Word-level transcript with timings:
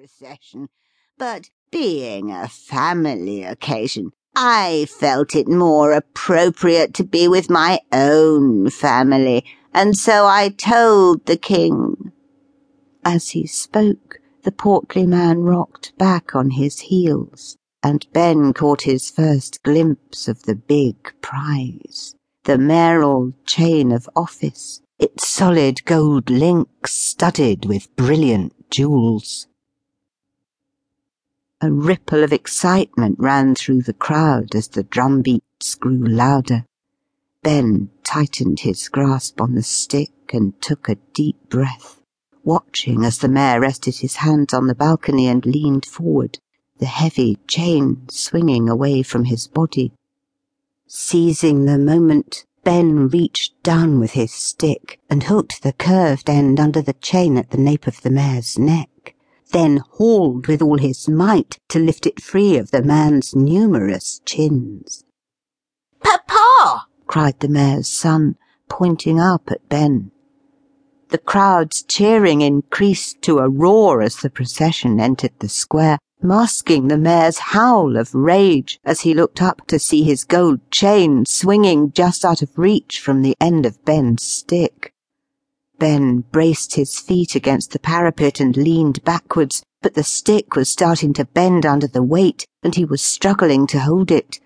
procession, 0.00 0.66
but 1.18 1.50
being 1.70 2.30
a 2.30 2.48
family 2.48 3.44
occasion, 3.44 4.10
I 4.34 4.86
felt 4.88 5.34
it 5.34 5.46
more 5.46 5.92
appropriate 5.92 6.94
to 6.94 7.04
be 7.04 7.28
with 7.28 7.50
my 7.50 7.80
own 7.92 8.70
family, 8.70 9.44
and 9.74 9.94
so 9.94 10.24
I 10.24 10.48
told 10.48 11.26
the 11.26 11.36
king. 11.36 12.12
As 13.04 13.30
he 13.30 13.46
spoke, 13.46 14.20
the 14.42 14.52
portly 14.52 15.06
man 15.06 15.40
rocked 15.40 15.92
back 15.98 16.34
on 16.34 16.52
his 16.52 16.80
heels, 16.80 17.58
and 17.82 18.06
Ben 18.14 18.54
caught 18.54 18.82
his 18.82 19.10
first 19.10 19.62
glimpse 19.62 20.28
of 20.28 20.44
the 20.44 20.54
big 20.54 21.12
prize, 21.20 22.14
the 22.44 22.56
mayoral 22.56 23.34
chain 23.44 23.92
of 23.92 24.08
office, 24.16 24.80
its 24.98 25.28
solid 25.28 25.84
gold 25.84 26.30
links 26.30 26.94
studded 26.94 27.66
with 27.66 27.94
brilliant 27.96 28.54
jewels. 28.70 29.46
A 31.62 31.70
ripple 31.70 32.24
of 32.24 32.32
excitement 32.32 33.16
ran 33.18 33.54
through 33.54 33.82
the 33.82 33.92
crowd 33.92 34.54
as 34.54 34.68
the 34.68 34.82
drum 34.82 35.20
beats 35.20 35.74
grew 35.74 36.02
louder. 36.08 36.64
Ben 37.42 37.90
tightened 38.02 38.60
his 38.60 38.88
grasp 38.88 39.42
on 39.42 39.54
the 39.54 39.62
stick 39.62 40.32
and 40.32 40.58
took 40.62 40.88
a 40.88 40.94
deep 41.12 41.36
breath, 41.50 42.00
watching 42.42 43.04
as 43.04 43.18
the 43.18 43.28
mayor 43.28 43.60
rested 43.60 43.96
his 43.96 44.16
hands 44.16 44.54
on 44.54 44.68
the 44.68 44.74
balcony 44.74 45.26
and 45.28 45.44
leaned 45.44 45.84
forward, 45.84 46.38
the 46.78 46.86
heavy 46.86 47.36
chain 47.46 48.08
swinging 48.08 48.70
away 48.70 49.02
from 49.02 49.26
his 49.26 49.46
body. 49.46 49.92
Seizing 50.86 51.66
the 51.66 51.76
moment, 51.76 52.46
Ben 52.64 53.08
reached 53.08 53.62
down 53.62 54.00
with 54.00 54.12
his 54.12 54.32
stick 54.32 54.98
and 55.10 55.24
hooked 55.24 55.62
the 55.62 55.74
curved 55.74 56.30
end 56.30 56.58
under 56.58 56.80
the 56.80 56.94
chain 56.94 57.36
at 57.36 57.50
the 57.50 57.58
nape 57.58 57.86
of 57.86 58.00
the 58.00 58.10
mayor's 58.10 58.58
neck 58.58 59.14
then 59.50 59.82
hauled 59.92 60.46
with 60.46 60.62
all 60.62 60.78
his 60.78 61.08
might 61.08 61.58
to 61.68 61.78
lift 61.78 62.06
it 62.06 62.22
free 62.22 62.56
of 62.56 62.70
the 62.70 62.82
man's 62.82 63.34
numerous 63.34 64.20
chins. 64.24 65.04
Papa! 66.02 66.86
cried 67.06 67.38
the 67.40 67.48
mayor's 67.48 67.88
son, 67.88 68.36
pointing 68.68 69.20
up 69.20 69.50
at 69.50 69.68
Ben. 69.68 70.10
The 71.10 71.18
crowd's 71.18 71.82
cheering 71.82 72.40
increased 72.40 73.20
to 73.22 73.40
a 73.40 73.48
roar 73.48 74.00
as 74.00 74.16
the 74.16 74.30
procession 74.30 75.00
entered 75.00 75.32
the 75.40 75.48
square, 75.48 75.98
masking 76.22 76.86
the 76.86 76.96
mayor's 76.96 77.38
howl 77.38 77.96
of 77.96 78.14
rage 78.14 78.78
as 78.84 79.00
he 79.00 79.12
looked 79.12 79.42
up 79.42 79.66
to 79.66 79.78
see 79.80 80.04
his 80.04 80.22
gold 80.22 80.60
chain 80.70 81.24
swinging 81.26 81.90
just 81.92 82.24
out 82.24 82.42
of 82.42 82.56
reach 82.56 83.00
from 83.00 83.22
the 83.22 83.36
end 83.40 83.66
of 83.66 83.84
Ben's 83.84 84.22
stick. 84.22 84.79
Ben 85.80 86.24
braced 86.30 86.74
his 86.74 87.00
feet 87.00 87.34
against 87.34 87.70
the 87.70 87.78
parapet 87.78 88.38
and 88.38 88.54
leaned 88.54 89.02
backwards, 89.02 89.62
but 89.80 89.94
the 89.94 90.04
stick 90.04 90.54
was 90.54 90.68
starting 90.68 91.14
to 91.14 91.24
bend 91.24 91.64
under 91.64 91.86
the 91.86 92.02
weight, 92.02 92.44
and 92.62 92.74
he 92.74 92.84
was 92.84 93.00
struggling 93.00 93.66
to 93.68 93.80
hold 93.80 94.10
it. 94.10 94.38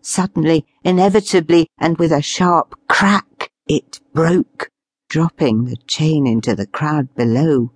Suddenly, 0.00 0.64
inevitably, 0.84 1.66
and 1.78 1.98
with 1.98 2.12
a 2.12 2.22
sharp 2.22 2.76
crack, 2.88 3.50
it 3.66 3.98
broke, 4.14 4.70
dropping 5.08 5.64
the 5.64 5.76
chain 5.88 6.24
into 6.24 6.54
the 6.54 6.68
crowd 6.68 7.12
below. 7.16 7.72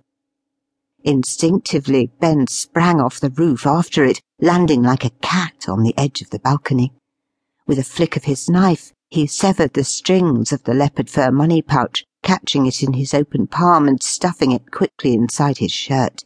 Instinctively, 1.03 2.11
Ben 2.21 2.47
sprang 2.47 3.01
off 3.01 3.19
the 3.19 3.29
roof 3.29 3.67
after 3.67 4.05
it, 4.05 4.21
landing 4.39 4.83
like 4.83 5.03
a 5.03 5.17
cat 5.21 5.65
on 5.67 5.83
the 5.83 5.97
edge 5.97 6.21
of 6.21 6.29
the 6.29 6.39
balcony. 6.39 6.93
With 7.67 7.77
a 7.77 7.83
flick 7.83 8.15
of 8.15 8.23
his 8.23 8.49
knife, 8.49 8.93
he 9.09 9.27
severed 9.27 9.73
the 9.73 9.83
strings 9.83 10.53
of 10.53 10.63
the 10.63 10.73
leopard 10.73 11.09
fur 11.09 11.29
money 11.29 11.61
pouch 11.61 12.05
catching 12.21 12.65
it 12.65 12.83
in 12.83 12.93
his 12.93 13.13
open 13.13 13.47
palm 13.47 13.87
and 13.87 14.01
stuffing 14.01 14.51
it 14.51 14.71
quickly 14.71 15.13
inside 15.13 15.57
his 15.57 15.71
shirt. 15.71 16.23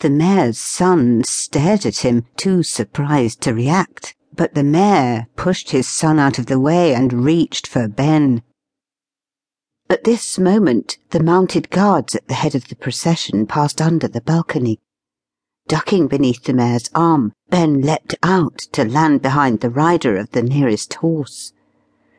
The 0.00 0.10
mayor's 0.10 0.58
son 0.58 1.22
stared 1.24 1.86
at 1.86 1.98
him, 1.98 2.26
too 2.36 2.62
surprised 2.62 3.40
to 3.42 3.54
react, 3.54 4.14
but 4.34 4.54
the 4.54 4.64
mayor 4.64 5.26
pushed 5.36 5.70
his 5.70 5.88
son 5.88 6.18
out 6.18 6.38
of 6.38 6.46
the 6.46 6.58
way 6.58 6.94
and 6.94 7.24
reached 7.24 7.66
for 7.66 7.86
Ben. 7.86 8.42
At 9.88 10.04
this 10.04 10.38
moment, 10.38 10.98
the 11.10 11.22
mounted 11.22 11.70
guards 11.70 12.14
at 12.14 12.26
the 12.26 12.34
head 12.34 12.54
of 12.54 12.68
the 12.68 12.76
procession 12.76 13.46
passed 13.46 13.80
under 13.80 14.08
the 14.08 14.22
balcony. 14.22 14.80
Ducking 15.68 16.08
beneath 16.08 16.44
the 16.44 16.54
mayor's 16.54 16.90
arm, 16.94 17.32
Ben 17.50 17.82
leapt 17.82 18.14
out 18.22 18.58
to 18.72 18.84
land 18.84 19.22
behind 19.22 19.60
the 19.60 19.70
rider 19.70 20.16
of 20.16 20.30
the 20.30 20.42
nearest 20.42 20.94
horse. 20.94 21.52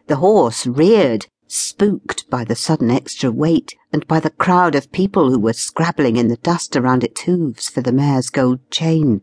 The 0.08 0.18
horse 0.18 0.66
reared, 0.66 1.28
spooked 1.48 2.30
by 2.30 2.44
the 2.44 2.56
sudden 2.56 2.90
extra 2.90 3.32
weight 3.32 3.74
and 3.92 4.08
by 4.08 4.20
the 4.20 4.30
crowd 4.30 4.76
of 4.76 4.92
people 4.92 5.30
who 5.30 5.40
were 5.40 5.54
scrabbling 5.54 6.18
in 6.18 6.28
the 6.28 6.38
dust 6.38 6.76
around 6.76 7.04
its 7.04 7.22
hooves 7.22 7.70
for 7.70 7.82
the 7.82 7.92
mayor's 7.92 8.30
gold 8.30 8.60
chain. 8.72 9.22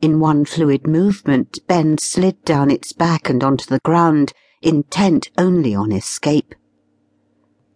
In 0.00 0.18
one 0.18 0.44
fluid 0.44 0.86
movement, 0.86 1.58
Ben 1.66 1.96
slid 1.98 2.44
down 2.44 2.70
its 2.70 2.92
back 2.92 3.28
and 3.28 3.44
onto 3.44 3.66
the 3.66 3.80
ground, 3.84 4.32
intent 4.60 5.30
only 5.38 5.74
on 5.74 5.92
escape. 5.92 6.54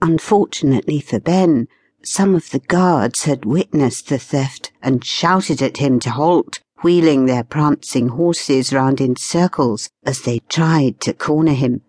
Unfortunately 0.03 1.01
for 1.01 1.21
Ben, 1.21 1.69
some 2.05 2.35
of 2.35 2.51
the 2.51 2.59
guards 2.59 3.25
had 3.25 3.45
witnessed 3.45 4.09
the 4.09 4.19
theft 4.19 4.73
and 4.83 5.05
shouted 5.05 5.63
at 5.63 5.79
him 5.79 5.99
to 6.01 6.11
halt, 6.11 6.61
wheeling 6.83 7.27
their 7.27 7.43
prancing 7.43 8.09
horses 8.09 8.73
round 8.73 9.01
in 9.01 9.17
circles 9.17 9.89
as 10.05 10.23
they 10.23 10.39
tried 10.49 11.01
to 11.01 11.13
corner 11.13 11.55
him. 11.55 11.83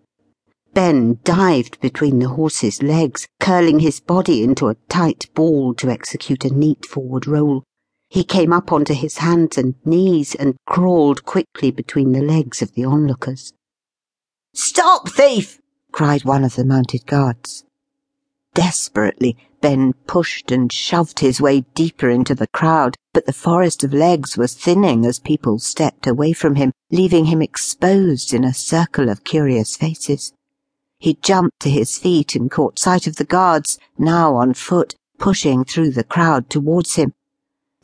Ben 0.78 1.18
dived 1.24 1.80
between 1.80 2.20
the 2.20 2.28
horse's 2.28 2.84
legs, 2.84 3.26
curling 3.40 3.80
his 3.80 3.98
body 3.98 4.44
into 4.44 4.68
a 4.68 4.76
tight 4.88 5.26
ball 5.34 5.74
to 5.74 5.90
execute 5.90 6.44
a 6.44 6.54
neat 6.54 6.86
forward 6.86 7.26
roll. 7.26 7.64
He 8.08 8.22
came 8.22 8.52
up 8.52 8.70
onto 8.70 8.94
his 8.94 9.16
hands 9.16 9.58
and 9.58 9.74
knees 9.84 10.36
and 10.36 10.54
crawled 10.68 11.24
quickly 11.24 11.72
between 11.72 12.12
the 12.12 12.22
legs 12.22 12.62
of 12.62 12.74
the 12.74 12.84
onlookers. 12.84 13.52
Stop, 14.54 15.08
thief! 15.08 15.58
cried 15.90 16.24
one 16.24 16.44
of 16.44 16.54
the 16.54 16.64
mounted 16.64 17.06
guards. 17.06 17.64
Desperately, 18.54 19.36
Ben 19.60 19.94
pushed 20.06 20.52
and 20.52 20.72
shoved 20.72 21.18
his 21.18 21.40
way 21.40 21.62
deeper 21.74 22.08
into 22.08 22.36
the 22.36 22.46
crowd, 22.54 22.94
but 23.12 23.26
the 23.26 23.32
forest 23.32 23.82
of 23.82 23.92
legs 23.92 24.38
was 24.38 24.54
thinning 24.54 25.04
as 25.04 25.18
people 25.18 25.58
stepped 25.58 26.06
away 26.06 26.32
from 26.32 26.54
him, 26.54 26.70
leaving 26.92 27.24
him 27.24 27.42
exposed 27.42 28.32
in 28.32 28.44
a 28.44 28.54
circle 28.54 29.08
of 29.08 29.24
curious 29.24 29.76
faces. 29.76 30.32
He 30.98 31.14
jumped 31.22 31.60
to 31.60 31.70
his 31.70 31.96
feet 31.96 32.34
and 32.34 32.50
caught 32.50 32.78
sight 32.78 33.06
of 33.06 33.16
the 33.16 33.24
guards, 33.24 33.78
now 33.96 34.34
on 34.34 34.54
foot, 34.54 34.96
pushing 35.18 35.64
through 35.64 35.92
the 35.92 36.04
crowd 36.04 36.50
towards 36.50 36.96
him. 36.96 37.12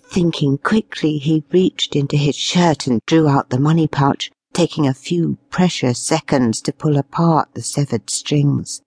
Thinking 0.03 0.59
quickly, 0.59 1.19
he 1.19 1.45
reached 1.53 1.95
into 1.95 2.17
his 2.17 2.35
shirt 2.35 2.87
and 2.87 3.01
drew 3.07 3.29
out 3.29 3.51
the 3.51 3.59
money 3.59 3.87
pouch, 3.87 4.31
taking 4.53 4.87
a 4.87 4.95
few 4.95 5.39
precious 5.51 6.01
seconds 6.03 6.61
to 6.63 6.73
pull 6.73 6.97
apart 6.97 7.49
the 7.55 7.63
severed 7.63 8.11
strings. 8.11 8.83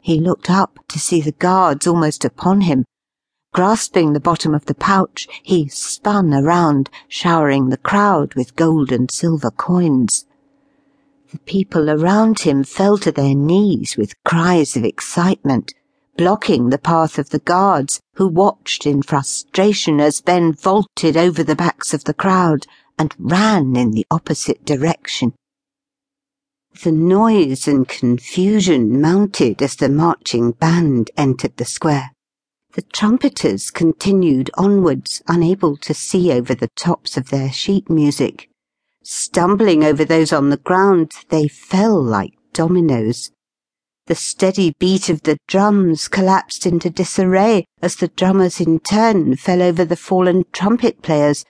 He 0.00 0.20
looked 0.20 0.50
up 0.50 0.78
to 0.88 0.98
see 0.98 1.20
the 1.20 1.32
guards 1.32 1.86
almost 1.86 2.24
upon 2.24 2.62
him. 2.62 2.84
Grasping 3.52 4.12
the 4.12 4.20
bottom 4.20 4.54
of 4.54 4.66
the 4.66 4.74
pouch, 4.74 5.28
he 5.42 5.68
spun 5.68 6.34
around, 6.34 6.90
showering 7.08 7.68
the 7.68 7.76
crowd 7.76 8.34
with 8.34 8.56
gold 8.56 8.90
and 8.90 9.10
silver 9.10 9.50
coins. 9.50 10.26
The 11.34 11.40
people 11.40 11.90
around 11.90 12.42
him 12.42 12.62
fell 12.62 12.96
to 12.98 13.10
their 13.10 13.34
knees 13.34 13.96
with 13.96 14.22
cries 14.22 14.76
of 14.76 14.84
excitement, 14.84 15.74
blocking 16.16 16.70
the 16.70 16.78
path 16.78 17.18
of 17.18 17.30
the 17.30 17.40
guards, 17.40 17.98
who 18.14 18.28
watched 18.28 18.86
in 18.86 19.02
frustration 19.02 19.98
as 20.00 20.20
Ben 20.20 20.52
vaulted 20.52 21.16
over 21.16 21.42
the 21.42 21.56
backs 21.56 21.92
of 21.92 22.04
the 22.04 22.14
crowd 22.14 22.68
and 22.96 23.16
ran 23.18 23.74
in 23.74 23.90
the 23.90 24.06
opposite 24.12 24.64
direction. 24.64 25.32
The 26.84 26.92
noise 26.92 27.66
and 27.66 27.88
confusion 27.88 29.00
mounted 29.00 29.60
as 29.60 29.74
the 29.74 29.88
marching 29.88 30.52
band 30.52 31.10
entered 31.16 31.56
the 31.56 31.64
square. 31.64 32.12
The 32.74 32.82
trumpeters 32.82 33.72
continued 33.72 34.52
onwards, 34.54 35.20
unable 35.26 35.76
to 35.78 35.94
see 35.94 36.30
over 36.30 36.54
the 36.54 36.70
tops 36.76 37.16
of 37.16 37.30
their 37.30 37.50
sheet 37.50 37.90
music. 37.90 38.50
Stumbling 39.06 39.84
over 39.84 40.02
those 40.02 40.32
on 40.32 40.48
the 40.48 40.56
ground, 40.56 41.12
they 41.28 41.46
fell 41.46 42.02
like 42.02 42.32
dominoes. 42.54 43.30
The 44.06 44.14
steady 44.14 44.74
beat 44.78 45.10
of 45.10 45.24
the 45.24 45.36
drums 45.46 46.08
collapsed 46.08 46.64
into 46.64 46.88
disarray 46.88 47.66
as 47.82 47.96
the 47.96 48.08
drummers 48.08 48.60
in 48.60 48.80
turn 48.80 49.36
fell 49.36 49.60
over 49.60 49.84
the 49.84 49.96
fallen 49.96 50.44
trumpet 50.52 51.02
players. 51.02 51.44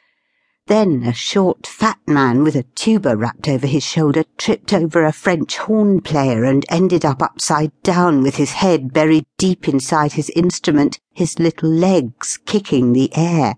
Then 0.67 1.05
a 1.05 1.13
short, 1.13 1.65
fat 1.65 1.99
man 2.09 2.43
with 2.43 2.57
a 2.57 2.65
tuba 2.75 3.17
wrapped 3.17 3.47
over 3.47 3.69
his 3.69 3.85
shoulder 3.85 4.25
tripped 4.37 4.73
over 4.73 5.05
a 5.05 5.13
French 5.13 5.57
horn 5.57 6.01
player 6.01 6.43
and 6.43 6.67
ended 6.69 7.05
up 7.05 7.23
upside 7.23 7.71
down 7.85 8.23
with 8.23 8.35
his 8.35 8.53
head 8.53 8.93
buried 8.93 9.27
deep 9.39 9.69
inside 9.69 10.15
his 10.15 10.31
instrument, 10.31 10.99
his 11.13 11.39
little 11.39 11.71
legs 11.71 12.37
kicking 12.47 12.95
the 12.95 13.15
air. 13.15 13.55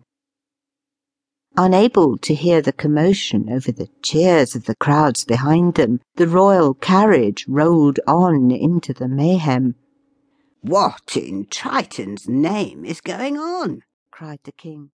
Unable 1.59 2.19
to 2.19 2.35
hear 2.35 2.61
the 2.61 2.73
commotion 2.73 3.51
over 3.51 3.73
the 3.73 3.89
cheers 4.03 4.55
of 4.55 4.67
the 4.67 4.77
crowds 4.77 5.25
behind 5.25 5.75
them, 5.77 6.01
the 6.17 6.29
royal 6.29 6.75
carriage 6.75 7.47
rolled 7.49 7.99
on 8.07 8.51
into 8.51 8.93
the 8.93 9.09
mayhem. 9.09 9.75
What 10.61 11.17
in 11.17 11.47
Triton's 11.47 12.29
name 12.29 12.85
is 12.85 13.01
going 13.01 13.39
on? 13.39 13.83
cried 14.11 14.41
the 14.45 14.53
king. 14.53 14.91